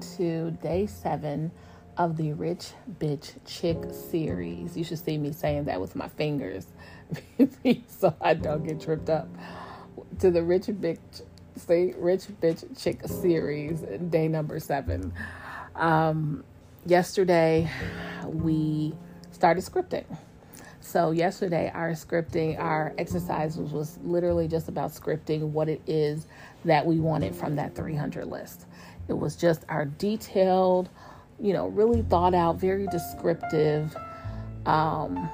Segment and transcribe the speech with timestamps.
[0.00, 1.52] To day seven
[1.96, 4.76] of the Rich Bitch Chick series.
[4.76, 6.66] You should see me saying that with my fingers
[7.88, 9.28] so I don't get tripped up.
[10.20, 10.98] To the Rich Bitch,
[11.56, 13.80] say Rich Bitch Chick series,
[14.10, 15.12] day number seven.
[15.76, 16.44] Um,
[16.86, 17.70] yesterday,
[18.26, 18.94] we
[19.32, 20.04] started scripting.
[20.80, 26.26] So yesterday, our scripting, our exercises was literally just about scripting what it is
[26.64, 28.66] that we wanted from that 300 list.
[29.08, 30.90] It was just our detailed,
[31.40, 33.96] you know, really thought out, very descriptive
[34.66, 35.28] um,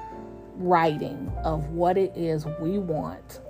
[0.55, 3.41] writing of what it is we want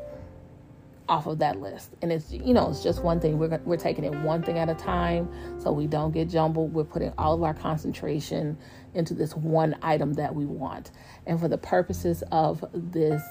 [1.07, 1.91] off of that list.
[2.01, 3.37] And it's, you know, it's just one thing.
[3.37, 6.73] We're, we're taking it one thing at a time so we don't get jumbled.
[6.73, 8.57] We're putting all of our concentration
[8.95, 10.91] into this one item that we want.
[11.27, 13.21] And for the purposes of this,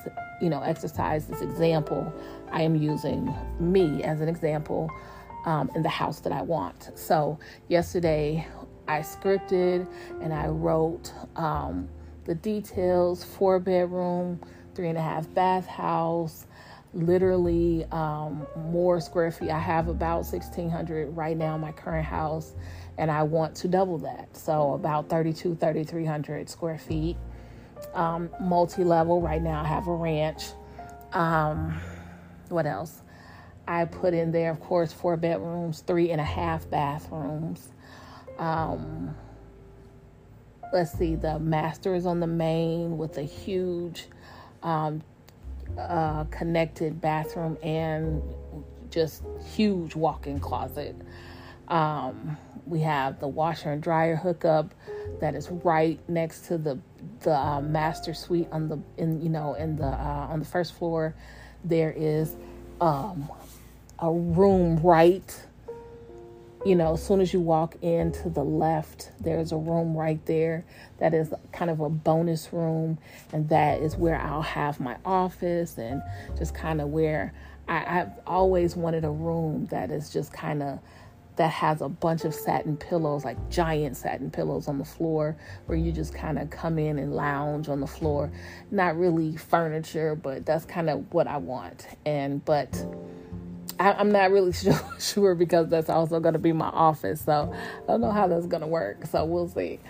[0.41, 2.13] you know, exercise, this example,
[2.53, 4.89] I am using me as an example
[5.45, 6.91] um, in the house that I want.
[6.95, 8.47] So yesterday
[8.89, 9.87] I scripted
[10.21, 11.89] and I wrote um,
[12.25, 14.41] the details four bedroom,
[14.75, 16.47] three and a half bath house
[16.95, 19.51] literally um, more square feet.
[19.51, 22.55] I have about 1,600 right now in my current house,
[22.99, 24.37] and I want to double that.
[24.37, 27.17] So about 32, 3,300 square feet.
[27.93, 30.45] Um, Multi level, right now I have a ranch.
[31.13, 31.81] Um,
[32.49, 33.03] what else?
[33.67, 37.69] I put in there, of course, four bedrooms, three and a half bathrooms.
[38.39, 39.15] Um,
[40.73, 44.07] let's see, the master is on the main with a huge
[44.63, 45.03] um,
[45.79, 48.23] uh, connected bathroom and
[48.91, 49.23] just
[49.55, 50.97] huge walk-in closet.
[51.69, 52.37] Um,
[52.67, 54.75] we have the washer and dryer hookup
[55.21, 56.79] that is right next to the
[57.21, 60.75] the uh, master suite on the in you know in the uh, on the first
[60.75, 61.15] floor.
[61.65, 62.37] There is
[62.85, 63.31] um,
[63.99, 65.47] a room right
[66.65, 70.25] you know, as soon as you walk in to the left, there's a room right
[70.25, 70.65] there
[70.99, 72.97] that is kind of a bonus room,
[73.33, 76.03] and that is where I'll have my office and
[76.39, 77.35] just kind of where
[77.69, 80.79] I, I've always wanted a room that is just kind of
[81.37, 85.37] that has a bunch of satin pillows, like giant satin pillows on the floor,
[85.67, 88.31] where you just kind of come in and lounge on the floor.
[88.71, 91.87] Not really furniture, but that's kind of what I want.
[92.07, 92.87] And, but,
[93.79, 97.21] I, am not really sure, sure because that's also going to be my office.
[97.21, 99.07] So I don't know how that's going to work.
[99.07, 99.81] So we'll see.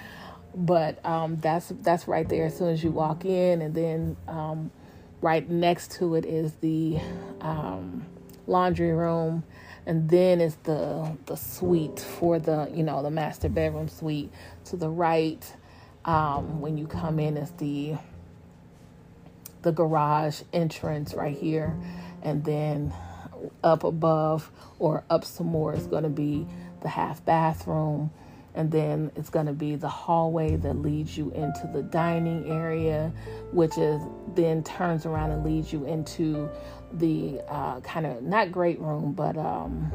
[0.56, 4.70] But um, that's that's right there as soon as you walk in, and then um,
[5.20, 7.00] right next to it is the
[7.40, 8.06] um,
[8.46, 9.42] laundry room,
[9.86, 14.30] and then it's the the suite for the you know the master bedroom suite.
[14.66, 15.44] To the right,
[16.04, 17.96] um, when you come in, is the
[19.62, 21.76] the garage entrance right here,
[22.22, 22.92] and then
[23.62, 26.46] up above or up some more is going to be
[26.82, 28.10] the half bathroom
[28.54, 33.12] and then it's going to be the hallway that leads you into the dining area
[33.52, 34.00] which is
[34.34, 36.48] then turns around and leads you into
[36.92, 39.90] the uh, kind of not great room but um,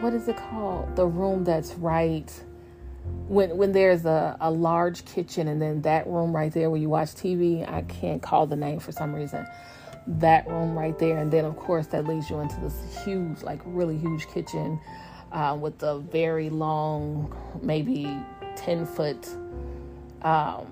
[0.00, 2.32] what is it called the room that's right
[3.26, 6.88] when when there's a, a large kitchen and then that room right there where you
[6.88, 9.46] watch tv i can't call the name for some reason
[10.06, 11.18] that room right there.
[11.18, 14.80] And then, of course, that leads you into this huge, like really huge kitchen
[15.32, 18.16] uh, with a very long, maybe
[18.56, 19.28] 10 foot,
[20.22, 20.66] um,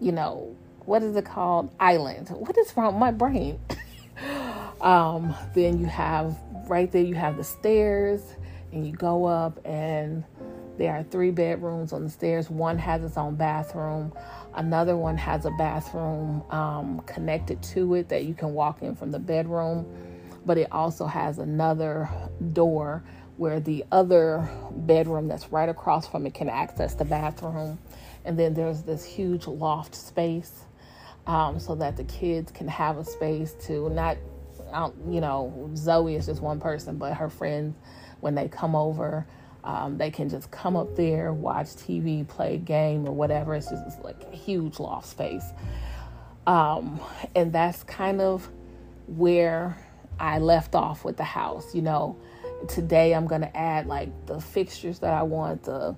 [0.00, 1.74] you know, what is it called?
[1.78, 2.30] Island.
[2.30, 3.60] What is wrong with my brain?
[4.80, 6.38] um, then you have
[6.68, 8.22] right there, you have the stairs,
[8.72, 10.24] and you go up, and
[10.78, 12.48] there are three bedrooms on the stairs.
[12.48, 14.12] One has its own bathroom.
[14.54, 19.10] Another one has a bathroom um, connected to it that you can walk in from
[19.10, 19.86] the bedroom,
[20.48, 22.08] but it also has another
[22.54, 23.04] door
[23.36, 27.78] where the other bedroom that's right across from it can access the bathroom.
[28.24, 30.64] And then there's this huge loft space
[31.26, 34.16] um, so that the kids can have a space to not,
[35.06, 37.76] you know, Zoe is just one person, but her friends,
[38.20, 39.26] when they come over,
[39.64, 43.54] um, they can just come up there, watch TV, play a game, or whatever.
[43.54, 45.44] It's just it's like a huge loft space.
[46.46, 47.00] Um,
[47.34, 48.48] and that's kind of
[49.06, 49.76] where
[50.20, 51.74] I left off with the house.
[51.74, 52.16] You know,
[52.68, 55.96] today I'm going to add like the fixtures that I want, the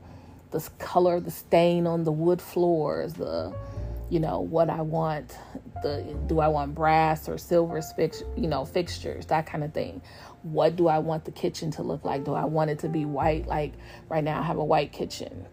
[0.51, 3.55] the color, the stain on the wood floors, the
[4.11, 5.37] you know what I want.
[5.83, 10.03] The do I want brass or silver fix, you know fixtures, that kind of thing.
[10.43, 12.25] What do I want the kitchen to look like?
[12.25, 13.47] Do I want it to be white?
[13.47, 13.75] Like
[14.09, 15.47] right now, I have a white kitchen.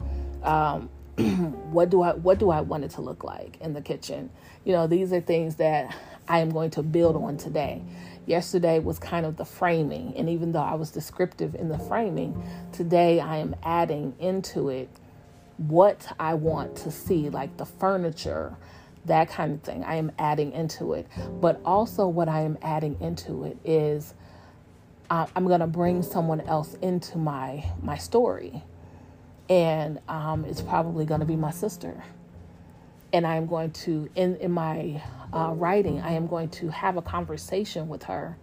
[0.44, 0.90] Um,
[1.72, 4.30] what do I what do I want it to look like in the kitchen?
[4.66, 5.96] You know, these are things that
[6.28, 7.81] I am going to build on today.
[8.27, 12.44] Yesterday was kind of the framing, and even though I was descriptive in the framing,
[12.74, 14.89] today I am adding into it
[15.57, 18.57] what I want to see, like the furniture,
[19.06, 19.83] that kind of thing.
[19.85, 21.07] I am adding into it.
[21.39, 24.13] But also, what I am adding into it is
[25.09, 28.62] I'm going to bring someone else into my my story,
[29.50, 32.03] and um, it's probably going to be my sister.
[33.13, 35.01] And I am going to in in my
[35.33, 38.38] uh, writing, I am going to have a conversation with her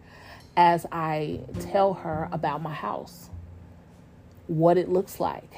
[0.56, 3.30] as I tell her about my house,
[4.46, 5.52] what it looks like.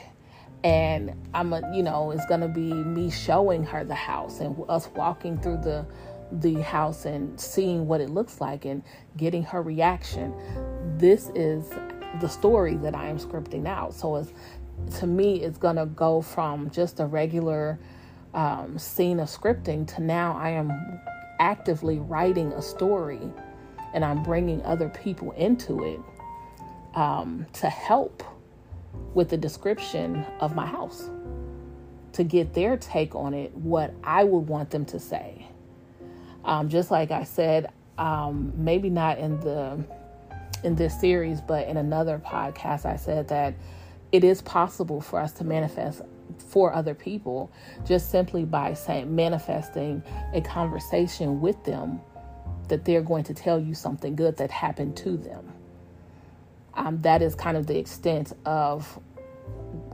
[0.64, 4.88] And I'm a, you know, it's to be me showing her the house and us
[4.96, 5.86] walking through the
[6.32, 8.82] the house and seeing what it looks like and
[9.16, 10.34] getting her reaction.
[10.98, 11.70] This is
[12.20, 13.94] the story that I am scripting out.
[13.94, 14.32] So it's
[14.98, 17.78] to me, it's to go from just a regular
[18.36, 21.00] um, scene of scripting to now I am
[21.40, 23.20] actively writing a story
[23.94, 26.00] and I'm bringing other people into it
[26.94, 28.22] um, to help
[29.14, 31.10] with the description of my house,
[32.12, 35.48] to get their take on it, what I would want them to say.
[36.44, 39.82] Um, just like I said, um, maybe not in the
[40.62, 43.54] in this series, but in another podcast, I said that
[44.12, 46.02] it is possible for us to manifest
[46.46, 47.50] for other people
[47.84, 50.02] just simply by saying manifesting
[50.32, 52.00] a conversation with them
[52.68, 55.52] that they're going to tell you something good that happened to them.
[56.74, 58.98] Um, that is kind of the extent of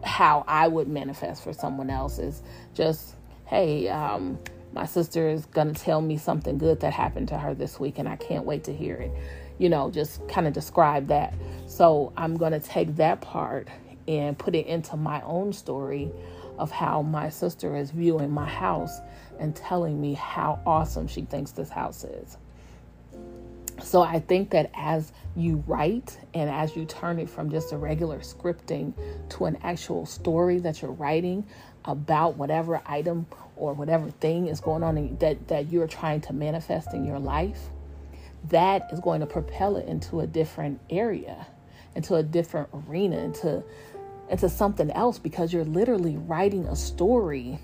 [0.03, 2.43] how I would manifest for someone else is
[2.75, 3.15] just,
[3.47, 4.39] hey, um,
[4.73, 7.99] my sister is going to tell me something good that happened to her this week
[7.99, 9.13] and I can't wait to hear it.
[9.59, 11.35] You know, just kind of describe that.
[11.67, 13.69] So I'm going to take that part
[14.09, 16.11] and put it into my own story
[16.59, 19.01] of how my sister is viewing my house
[19.39, 22.37] and telling me how awesome she thinks this house is.
[23.83, 27.77] So I think that as you write and as you turn it from just a
[27.77, 28.93] regular scripting
[29.31, 31.47] to an actual story that you're writing
[31.85, 33.27] about whatever item
[33.57, 37.19] or whatever thing is going on in, that that you're trying to manifest in your
[37.19, 37.71] life,
[38.51, 41.47] that is going to propel it into a different area,
[41.97, 43.65] into a different arena, into
[44.29, 47.59] into something else because you're literally writing a story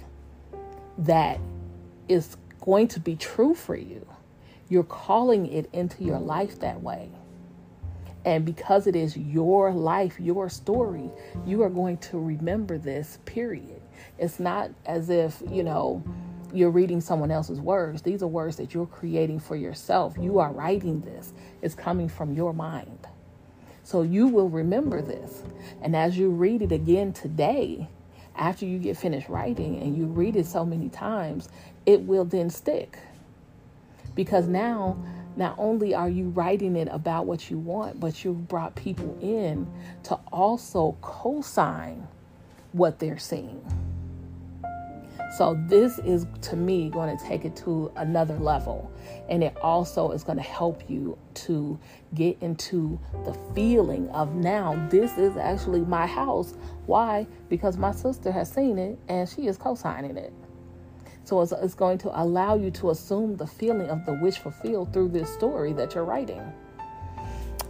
[0.99, 1.39] that
[2.09, 4.07] is going to be true for you.
[4.69, 7.11] You're calling it into your life that way.
[8.25, 11.11] And because it is your life, your story,
[11.47, 13.81] you are going to remember this, period.
[14.19, 16.03] It's not as if, you know,
[16.53, 18.03] you're reading someone else's words.
[18.03, 20.17] These are words that you're creating for yourself.
[20.19, 21.33] You are writing this,
[21.63, 23.07] it's coming from your mind.
[23.89, 25.43] So you will remember this.
[25.81, 27.89] And as you read it again today,
[28.37, 31.49] after you get finished writing and you read it so many times,
[31.87, 32.99] it will then stick.
[34.15, 35.03] Because now,
[35.37, 39.67] not only are you writing it about what you want, but you've brought people in
[40.03, 42.07] to also co sign
[42.73, 43.65] what they're seeing.
[45.31, 48.91] So, this is to me going to take it to another level.
[49.29, 51.79] And it also is going to help you to
[52.15, 56.55] get into the feeling of now, this is actually my house.
[56.87, 57.27] Why?
[57.51, 60.33] Because my sister has seen it and she is co signing it.
[61.25, 64.95] So, it's, it's going to allow you to assume the feeling of the wish fulfilled
[64.95, 66.41] through this story that you're writing.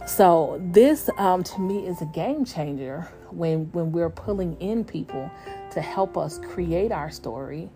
[0.07, 5.29] So, this um, to me is a game changer when, when we're pulling in people
[5.71, 7.69] to help us create our story,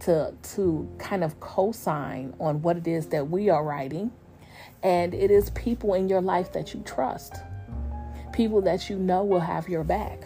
[0.00, 4.10] to to kind of co-sign on what it is that we are writing.
[4.82, 7.34] And it is people in your life that you trust.
[8.32, 10.24] People that you know will have your back.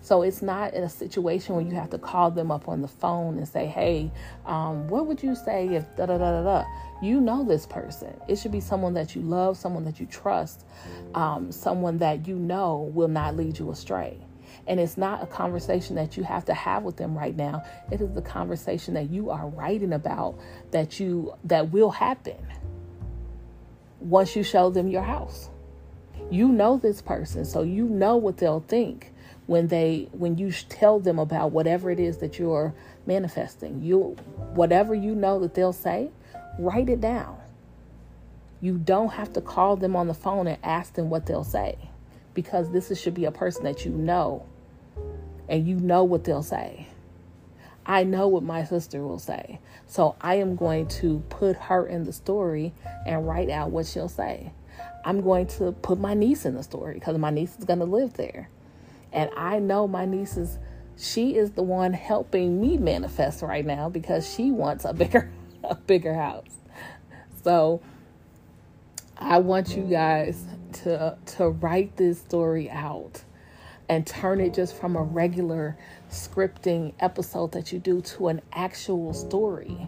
[0.00, 2.88] So it's not in a situation where you have to call them up on the
[2.88, 4.10] phone and say, hey,
[4.46, 6.64] um, what would you say if da da da da da?
[7.00, 8.12] You know this person.
[8.28, 10.64] It should be someone that you love, someone that you trust,
[11.14, 14.18] um, someone that you know will not lead you astray.
[14.66, 17.64] And it's not a conversation that you have to have with them right now.
[17.90, 20.38] It is the conversation that you are writing about
[20.70, 22.38] that you that will happen
[24.00, 25.48] once you show them your house.
[26.30, 29.12] You know this person, so you know what they'll think
[29.46, 32.72] when they when you tell them about whatever it is that you're
[33.06, 33.82] manifesting.
[33.82, 34.16] You
[34.54, 36.10] whatever you know that they'll say,
[36.58, 37.38] write it down.
[38.60, 41.76] You don't have to call them on the phone and ask them what they'll say
[42.34, 44.46] because this should be a person that you know
[45.52, 46.88] and you know what they'll say.
[47.84, 49.60] I know what my sister will say.
[49.86, 52.72] So I am going to put her in the story
[53.06, 54.52] and write out what she'll say.
[55.04, 57.84] I'm going to put my niece in the story because my niece is going to
[57.84, 58.48] live there.
[59.12, 60.58] And I know my niece is,
[60.96, 65.30] she is the one helping me manifest right now because she wants a bigger,
[65.62, 66.56] a bigger house.
[67.44, 67.82] So
[69.18, 70.46] I want you guys
[70.84, 73.22] to to write this story out
[73.92, 75.76] and turn it just from a regular
[76.10, 79.86] scripting episode that you do to an actual story,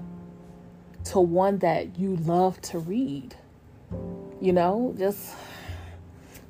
[1.04, 3.34] to one that you love to read.
[4.42, 5.34] You know, just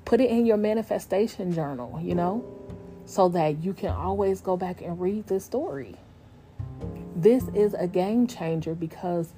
[0.05, 2.45] put it in your manifestation journal, you know,
[3.07, 5.95] so that you can always go back and read this story.
[7.15, 9.33] This is a game changer because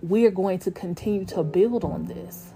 [0.00, 2.52] we are going to continue to build on this.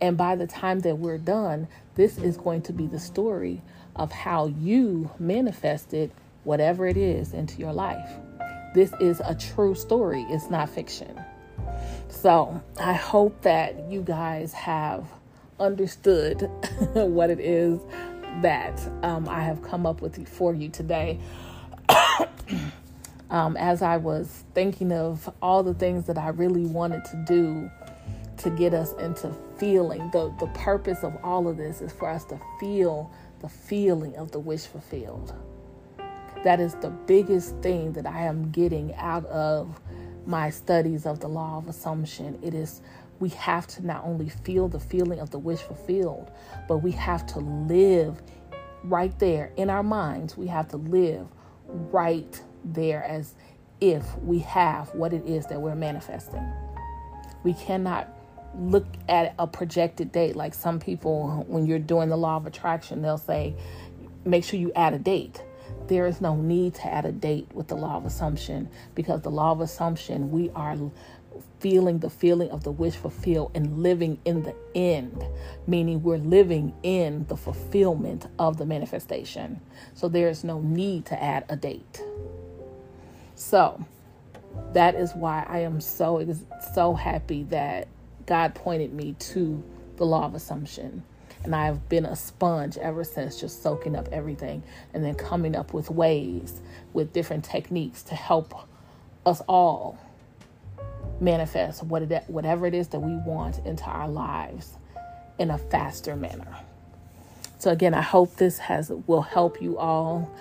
[0.00, 3.62] And by the time that we're done, this is going to be the story
[3.96, 6.10] of how you manifested
[6.44, 8.08] whatever it is into your life.
[8.74, 11.20] This is a true story, it's not fiction.
[12.08, 15.06] So I hope that you guys have
[15.58, 16.42] understood
[16.94, 17.80] what it is
[18.42, 21.18] that um, I have come up with for you today.
[23.30, 27.70] um, as I was thinking of all the things that I really wanted to do
[28.40, 30.10] to get us into feeling.
[30.10, 34.32] The, the purpose of all of this is for us to feel the feeling of
[34.32, 35.34] the wish fulfilled.
[36.44, 39.80] That is the biggest thing that I am getting out of
[40.26, 42.38] my studies of the law of assumption.
[42.42, 42.82] It is
[43.18, 46.30] we have to not only feel the feeling of the wish fulfilled,
[46.66, 48.22] but we have to live
[48.82, 50.38] right there in our minds.
[50.38, 51.26] We have to live
[51.66, 53.34] right there as
[53.80, 56.46] if we have what it is that we're manifesting.
[57.42, 58.08] We cannot
[58.58, 60.36] look at a projected date.
[60.36, 63.54] Like some people, when you're doing the law of attraction, they'll say,
[64.24, 65.42] make sure you add a date.
[65.86, 69.30] There is no need to add a date with the law of assumption because the
[69.30, 70.76] law of assumption, we are
[71.58, 75.24] feeling the feeling of the wish fulfilled and living in the end,
[75.66, 79.60] meaning we're living in the fulfillment of the manifestation.
[79.94, 82.02] So there is no need to add a date.
[83.34, 83.84] So
[84.72, 86.36] that is why I am so
[86.74, 87.88] so happy that
[88.30, 89.60] God pointed me to
[89.96, 91.02] the law of assumption.
[91.42, 94.62] And I've been a sponge ever since, just soaking up everything
[94.94, 96.60] and then coming up with ways,
[96.92, 98.54] with different techniques to help
[99.26, 99.98] us all
[101.20, 104.78] manifest whatever it is that we want into our lives
[105.40, 106.56] in a faster manner.
[107.58, 110.32] So again, I hope this has will help you all.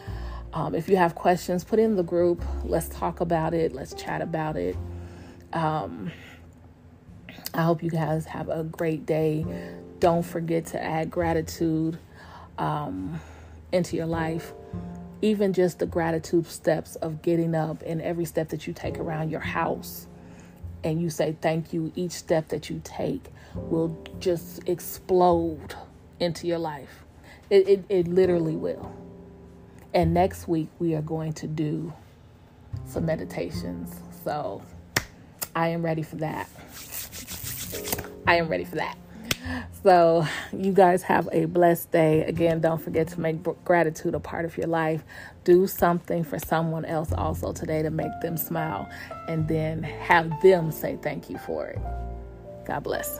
[0.53, 2.45] Um, if you have questions, put in the group.
[2.63, 3.73] Let's talk about it.
[3.73, 4.77] Let's chat about it.
[5.53, 6.11] Um,
[7.53, 9.45] I hope you guys have a great day.
[9.99, 11.97] Don't forget to add gratitude
[12.57, 13.19] um,
[13.71, 14.53] into your life.
[15.21, 19.29] Even just the gratitude steps of getting up and every step that you take around
[19.29, 20.07] your house
[20.83, 23.23] and you say thank you, each step that you take
[23.55, 25.75] will just explode
[26.19, 27.03] into your life.
[27.49, 28.93] It, it, it literally will.
[29.93, 31.91] And next week, we are going to do
[32.85, 33.99] some meditations.
[34.23, 34.61] So
[35.55, 36.47] I am ready for that.
[38.29, 38.95] I am ready for that.
[39.81, 40.23] So,
[40.55, 42.23] you guys have a blessed day.
[42.25, 45.03] Again, don't forget to make gratitude a part of your life.
[45.45, 48.87] Do something for someone else also today to make them smile
[49.27, 51.79] and then have them say thank you for it.
[52.67, 53.19] God bless.